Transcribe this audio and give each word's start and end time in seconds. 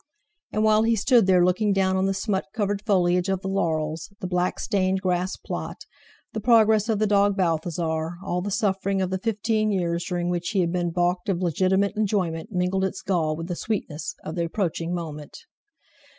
And, 0.51 0.63
while 0.63 0.81
he 0.81 0.95
stood 0.95 1.27
there 1.27 1.45
looking 1.45 1.73
down 1.73 1.95
on 1.95 2.07
the 2.07 2.15
smut 2.15 2.45
covered 2.55 2.81
foliage 2.87 3.29
of 3.29 3.41
the 3.41 3.47
laurels, 3.47 4.11
the 4.19 4.25
black 4.25 4.59
stained 4.59 4.99
grass 4.99 5.37
plot, 5.37 5.81
the 6.33 6.39
progress 6.41 6.89
of 6.89 6.97
the 6.97 7.05
dog 7.05 7.37
Balthasar, 7.37 8.15
all 8.25 8.41
the 8.41 8.49
suffering 8.49 8.99
of 8.99 9.11
the 9.11 9.19
fifteen 9.19 9.71
years 9.71 10.03
during 10.03 10.31
which 10.31 10.49
he 10.53 10.61
had 10.61 10.71
been 10.71 10.89
baulked 10.89 11.29
of 11.29 11.43
legitimate 11.43 11.95
enjoyment 11.95 12.51
mingled 12.51 12.83
its 12.83 13.03
gall 13.03 13.35
with 13.35 13.45
the 13.45 13.55
sweetness 13.55 14.15
of 14.23 14.33
the 14.33 14.45
approaching 14.45 14.91
moment. 14.91 15.37